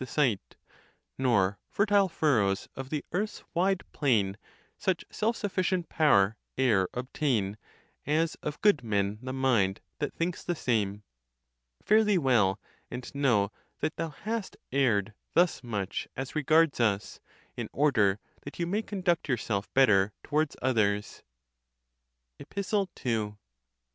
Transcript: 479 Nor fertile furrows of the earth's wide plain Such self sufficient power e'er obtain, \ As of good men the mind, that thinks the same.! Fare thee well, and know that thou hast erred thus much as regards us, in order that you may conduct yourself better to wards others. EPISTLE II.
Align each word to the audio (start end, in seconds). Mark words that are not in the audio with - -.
479 0.03 0.49
Nor 1.19 1.59
fertile 1.69 2.09
furrows 2.09 2.67
of 2.75 2.89
the 2.89 3.05
earth's 3.11 3.43
wide 3.53 3.83
plain 3.91 4.35
Such 4.75 5.05
self 5.11 5.37
sufficient 5.37 5.89
power 5.89 6.37
e'er 6.57 6.87
obtain, 6.95 7.55
\ 7.83 8.07
As 8.23 8.33
of 8.41 8.59
good 8.61 8.83
men 8.83 9.19
the 9.21 9.31
mind, 9.31 9.79
that 9.99 10.11
thinks 10.15 10.43
the 10.43 10.55
same.! 10.55 11.03
Fare 11.83 12.03
thee 12.03 12.17
well, 12.17 12.59
and 12.89 13.13
know 13.13 13.51
that 13.81 13.97
thou 13.97 14.09
hast 14.09 14.57
erred 14.71 15.13
thus 15.35 15.61
much 15.63 16.07
as 16.17 16.35
regards 16.35 16.79
us, 16.79 17.19
in 17.55 17.69
order 17.71 18.19
that 18.41 18.57
you 18.57 18.65
may 18.65 18.81
conduct 18.81 19.29
yourself 19.29 19.71
better 19.75 20.13
to 20.23 20.31
wards 20.31 20.55
others. 20.63 21.21
EPISTLE 22.39 22.89
II. 23.05 23.33